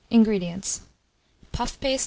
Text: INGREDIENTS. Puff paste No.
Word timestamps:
INGREDIENTS. 0.09 0.81
Puff 1.51 1.79
paste 1.79 1.99
No. 1.99 1.99